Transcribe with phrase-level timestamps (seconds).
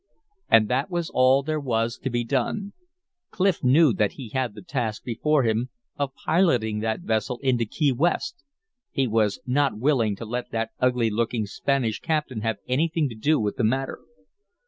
[0.49, 2.73] And that was all there was to be done.
[3.29, 7.91] Clif knew that he had the task before him of piloting that vessel into Key
[7.91, 8.43] West;
[8.89, 13.39] he was not willing to let that ugly looking Spanish captain have anything to do
[13.39, 13.99] with the matter.